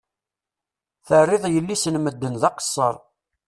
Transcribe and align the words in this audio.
Terriḍ 1.07 1.43
yelli-s 1.53 1.83
n 1.89 1.95
medden 1.99 2.35
d 2.41 2.43
aqessar. 2.49 2.95